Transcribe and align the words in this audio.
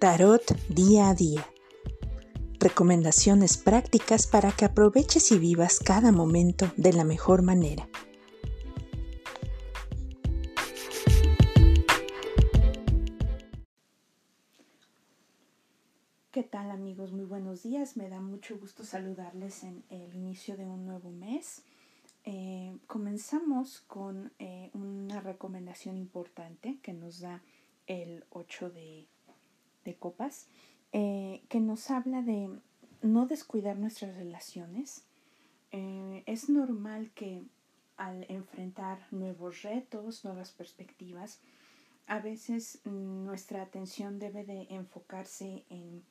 Tarot 0.00 0.56
día 0.68 1.08
a 1.08 1.14
día. 1.14 1.44
Recomendaciones 2.60 3.56
prácticas 3.56 4.28
para 4.28 4.52
que 4.52 4.64
aproveches 4.64 5.32
y 5.32 5.40
vivas 5.40 5.80
cada 5.80 6.12
momento 6.12 6.70
de 6.76 6.92
la 6.92 7.02
mejor 7.02 7.42
manera. 7.42 7.88
¿Qué 16.30 16.44
tal 16.44 16.70
amigos? 16.70 17.10
Muy 17.10 17.24
buenos 17.24 17.64
días. 17.64 17.96
Me 17.96 18.08
da 18.08 18.20
mucho 18.20 18.56
gusto 18.56 18.84
saludarles 18.84 19.64
en 19.64 19.82
el 19.90 20.14
inicio 20.14 20.56
de 20.56 20.64
un 20.64 20.86
nuevo 20.86 21.10
mes. 21.10 21.64
Eh, 22.22 22.78
comenzamos 22.86 23.80
con 23.80 24.32
eh, 24.38 24.70
una 24.74 25.20
recomendación 25.20 25.96
importante 25.96 26.78
que 26.84 26.92
nos 26.92 27.18
da 27.18 27.42
el 27.88 28.24
8 28.30 28.70
de, 28.70 29.08
copas, 29.98 30.46
eh, 30.92 31.42
que 31.48 31.60
nos 31.60 31.90
habla 31.90 32.22
de 32.22 32.50
no 33.02 33.26
descuidar 33.26 33.76
nuestras 33.78 34.16
relaciones. 34.16 35.04
es 35.70 36.48
normal 36.48 37.10
que 37.14 37.42
al 37.96 38.24
enfrentar 38.30 39.06
nuevos 39.10 39.62
retos, 39.62 40.24
nuevas 40.24 40.50
perspectivas, 40.52 41.40
a 42.06 42.20
veces 42.20 42.80
nuestra 42.84 43.60
atención 43.62 44.18
debe 44.18 44.44
de 44.44 44.66
enfocarse 44.70 45.64
en 45.68 46.02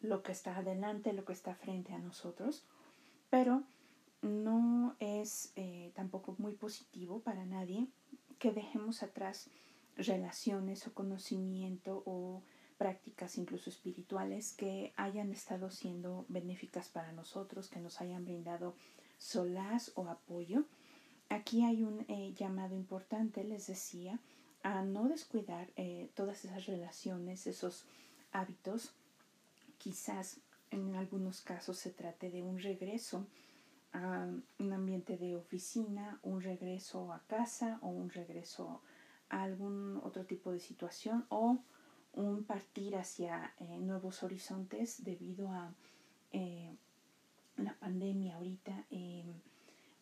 lo 0.00 0.22
que 0.22 0.32
está 0.32 0.56
adelante, 0.56 1.12
lo 1.12 1.24
que 1.24 1.34
está 1.34 1.54
frente 1.54 1.92
a 1.92 1.98
nosotros, 1.98 2.64
pero 3.30 3.62
no 4.22 4.96
es 5.00 5.52
eh, 5.56 5.90
tampoco 5.94 6.34
muy 6.38 6.52
positivo 6.52 7.20
para 7.20 7.44
nadie 7.44 7.86
que 8.38 8.52
dejemos 8.52 9.02
atrás 9.02 9.48
relaciones 9.96 10.86
o 10.86 10.94
conocimiento 10.94 12.02
o 12.06 12.42
prácticas 12.82 13.38
incluso 13.38 13.70
espirituales 13.70 14.54
que 14.54 14.92
hayan 14.96 15.30
estado 15.30 15.70
siendo 15.70 16.26
benéficas 16.28 16.88
para 16.88 17.12
nosotros, 17.12 17.68
que 17.68 17.78
nos 17.78 18.00
hayan 18.00 18.24
brindado 18.24 18.74
solaz 19.18 19.92
o 19.94 20.08
apoyo. 20.08 20.64
Aquí 21.28 21.62
hay 21.64 21.84
un 21.84 22.04
eh, 22.08 22.34
llamado 22.36 22.74
importante, 22.74 23.44
les 23.44 23.68
decía, 23.68 24.18
a 24.64 24.82
no 24.82 25.08
descuidar 25.08 25.70
eh, 25.76 26.10
todas 26.16 26.44
esas 26.44 26.66
relaciones, 26.66 27.46
esos 27.46 27.86
hábitos. 28.32 28.92
Quizás 29.78 30.40
en 30.72 30.96
algunos 30.96 31.40
casos 31.40 31.78
se 31.78 31.90
trate 31.90 32.30
de 32.32 32.42
un 32.42 32.58
regreso 32.58 33.28
a 33.92 34.26
un 34.58 34.72
ambiente 34.72 35.16
de 35.18 35.36
oficina, 35.36 36.18
un 36.24 36.40
regreso 36.40 37.12
a 37.12 37.20
casa 37.28 37.78
o 37.80 37.90
un 37.90 38.10
regreso 38.10 38.82
a 39.28 39.44
algún 39.44 40.00
otro 40.02 40.24
tipo 40.24 40.50
de 40.50 40.58
situación 40.58 41.26
o 41.28 41.60
un 42.14 42.44
partir 42.44 42.96
hacia 42.96 43.54
eh, 43.58 43.78
nuevos 43.80 44.22
horizontes 44.22 45.02
debido 45.04 45.48
a 45.48 45.74
eh, 46.32 46.74
la 47.56 47.74
pandemia 47.74 48.36
ahorita. 48.36 48.84
Em, 48.90 49.32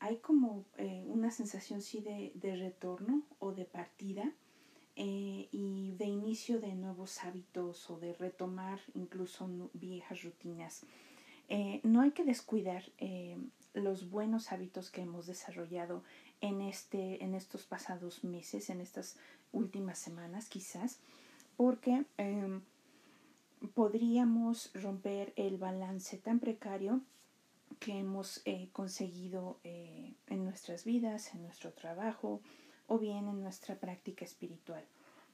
hay 0.00 0.16
como 0.16 0.64
eh, 0.78 1.04
una 1.06 1.30
sensación 1.30 1.82
sí 1.82 2.00
de, 2.00 2.32
de, 2.34 2.56
retorno 2.56 3.22
o 3.38 3.52
de 3.52 3.64
partida 3.64 4.32
y 5.02 5.94
de 5.96 6.04
inicio 6.04 6.60
de 6.60 6.74
nuevos 6.74 7.24
hábitos 7.24 7.88
o 7.88 7.98
de 7.98 8.12
retomar 8.12 8.80
incluso 8.94 9.48
viejas 9.72 10.22
rutinas. 10.24 10.84
no 11.84 12.02
hay 12.02 12.10
que 12.10 12.24
descuidar 12.24 12.84
los 13.72 14.10
buenos 14.10 14.52
hábitos 14.52 14.90
que 14.90 15.00
hemos 15.00 15.26
desarrollado 15.26 16.02
en, 16.42 16.60
este, 16.60 17.24
en 17.24 17.34
estos 17.34 17.64
pasados 17.64 18.24
meses, 18.24 18.68
en 18.68 18.80
estas 18.80 19.16
últimas 19.52 19.98
semanas 19.98 20.48
quizás, 20.48 20.98
porque 21.60 22.06
em, 22.16 22.62
podríamos 23.74 24.72
romper 24.72 25.34
el 25.36 25.58
balance 25.58 26.16
tan 26.16 26.40
precario 26.40 27.02
que 27.78 27.98
hemos 27.98 28.40
eh, 28.46 28.70
conseguido 28.72 29.60
eh, 29.62 30.14
en 30.28 30.46
nuestras 30.46 30.86
vidas, 30.86 31.34
en 31.34 31.42
nuestro 31.42 31.74
trabajo 31.74 32.40
o 32.86 32.98
bien 32.98 33.28
en 33.28 33.42
nuestra 33.42 33.78
práctica 33.78 34.24
espiritual. 34.24 34.82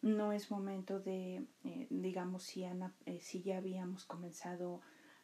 No 0.02 0.32
es 0.32 0.50
momento 0.50 0.98
de, 0.98 1.46
eh, 1.62 1.86
digamos, 1.90 2.42
si, 2.42 2.64
si 3.20 3.42
ya 3.42 3.58
habíamos 3.58 4.04
comenzado 4.04 4.80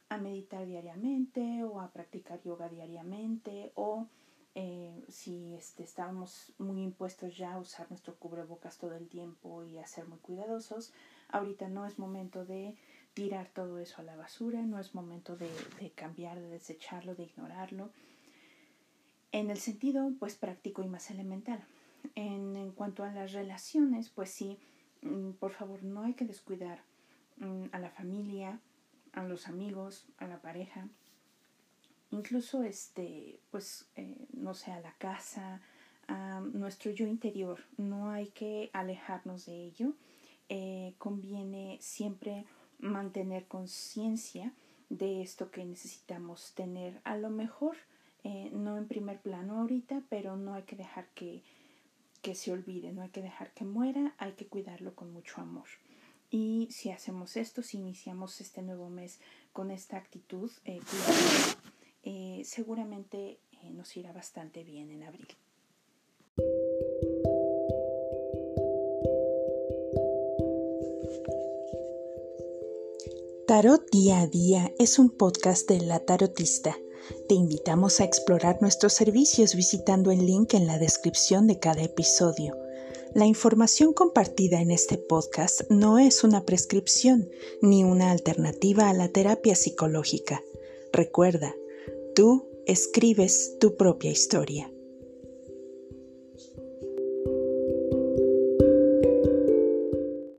a 0.08 0.18
meditar 0.18 0.66
diariamente 0.66 1.64
o 1.64 1.80
a 1.80 1.90
practicar 1.90 2.40
yoga 2.44 2.68
diariamente 2.68 3.72
o 3.74 4.06
eh, 4.54 5.04
si 5.08 5.54
este, 5.54 5.82
estábamos 5.82 6.52
muy 6.58 6.82
impuestos 6.82 7.36
ya 7.36 7.54
a 7.54 7.58
usar 7.58 7.88
nuestro 7.90 8.14
cubrebocas 8.16 8.76
todo 8.76 8.94
el 8.94 9.08
tiempo 9.08 9.64
y 9.64 9.78
a 9.78 9.86
ser 9.86 10.06
muy 10.06 10.18
cuidadosos, 10.18 10.92
ahorita 11.30 11.68
no 11.68 11.86
es 11.86 11.98
momento 11.98 12.44
de 12.44 12.76
tirar 13.14 13.48
todo 13.48 13.78
eso 13.78 14.00
a 14.00 14.04
la 14.04 14.16
basura, 14.16 14.60
no 14.62 14.78
es 14.78 14.94
momento 14.94 15.36
de, 15.36 15.48
cambiar, 15.94 16.38
de 16.38 16.48
desecharlo, 16.48 17.14
de 17.14 17.24
ignorarlo. 17.24 17.90
En 19.32 19.50
el 19.50 19.58
sentido, 19.58 20.12
pues 20.18 20.34
práctico 20.36 20.82
y 20.82 20.88
más 20.88 21.10
elemental. 21.10 21.64
En, 22.14 22.56
en 22.56 22.72
cuanto 22.72 23.04
a 23.04 23.12
las 23.12 23.32
relaciones, 23.32 24.10
pues 24.10 24.30
sí, 24.30 24.58
mm, 25.00 25.32
por 25.32 25.52
favor, 25.52 25.82
no 25.82 26.02
hay 26.02 26.12
que 26.12 26.26
descuidar 26.26 26.82
mm, 27.38 27.66
a 27.72 27.78
la 27.78 27.90
familia, 27.90 28.60
a 29.12 29.22
los 29.24 29.48
amigos, 29.48 30.06
a 30.18 30.26
la 30.26 30.40
pareja, 30.42 30.88
incluso 32.12 32.62
este, 32.62 33.40
pues, 33.50 33.86
eh, 33.96 34.26
no 34.32 34.54
sé, 34.54 34.70
la 34.82 34.94
casa, 34.98 35.60
nuestro 36.52 36.90
yo 36.90 37.06
interior. 37.06 37.64
No 37.76 38.10
hay 38.10 38.28
que 38.28 38.70
alejarnos 38.72 39.46
de 39.46 39.64
ello. 39.64 39.94
Eh, 40.48 40.94
conviene 40.98 41.78
siempre 41.80 42.44
mantener 42.78 43.46
conciencia 43.46 44.52
de 44.90 45.22
esto 45.22 45.50
que 45.50 45.64
necesitamos 45.64 46.52
tener. 46.54 47.00
A 47.04 47.16
lo 47.16 47.30
mejor 47.30 47.76
eh, 48.24 48.50
no 48.52 48.76
en 48.76 48.86
primer 48.86 49.20
plano 49.20 49.60
ahorita, 49.60 50.02
pero 50.08 50.36
no 50.36 50.54
hay 50.54 50.64
que 50.64 50.76
dejar 50.76 51.08
que, 51.14 51.42
que 52.20 52.34
se 52.34 52.52
olvide, 52.52 52.92
no 52.92 53.02
hay 53.02 53.08
que 53.08 53.22
dejar 53.22 53.52
que 53.52 53.64
muera, 53.64 54.14
hay 54.18 54.32
que 54.32 54.46
cuidarlo 54.46 54.94
con 54.94 55.12
mucho 55.12 55.40
amor. 55.40 55.66
Y 56.30 56.68
si 56.70 56.90
hacemos 56.90 57.36
esto, 57.36 57.62
si 57.62 57.78
iniciamos 57.78 58.40
este 58.40 58.62
nuevo 58.62 58.88
mes 58.88 59.20
con 59.52 59.70
esta 59.70 59.96
actitud, 59.96 60.50
eh, 62.02 62.42
seguramente 62.44 63.38
eh, 63.52 63.70
nos 63.70 63.96
irá 63.96 64.12
bastante 64.12 64.64
bien 64.64 64.90
en 64.90 65.02
abril. 65.04 65.28
Tarot 73.46 73.90
Día 73.90 74.20
a 74.20 74.26
Día 74.26 74.72
es 74.78 74.98
un 74.98 75.10
podcast 75.10 75.68
de 75.68 75.80
La 75.80 76.00
Tarotista. 76.00 76.76
Te 77.28 77.34
invitamos 77.34 78.00
a 78.00 78.04
explorar 78.04 78.62
nuestros 78.62 78.94
servicios 78.94 79.54
visitando 79.54 80.10
el 80.10 80.24
link 80.24 80.54
en 80.54 80.66
la 80.66 80.78
descripción 80.78 81.46
de 81.46 81.58
cada 81.58 81.82
episodio. 81.82 82.56
La 83.14 83.26
información 83.26 83.92
compartida 83.92 84.60
en 84.60 84.70
este 84.70 84.96
podcast 84.96 85.62
no 85.68 85.98
es 85.98 86.24
una 86.24 86.46
prescripción 86.46 87.28
ni 87.60 87.84
una 87.84 88.10
alternativa 88.10 88.88
a 88.88 88.94
la 88.94 89.08
terapia 89.08 89.54
psicológica. 89.54 90.42
Recuerda, 90.92 91.54
tú 92.14 92.48
escribes 92.66 93.56
tu 93.60 93.76
propia 93.76 94.10
historia. 94.10 94.72